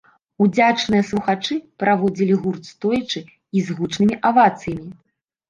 [0.43, 3.21] Удзячныя слухачы праводзілі гурт стоячы
[3.55, 4.91] і з гучнымі авацыямі.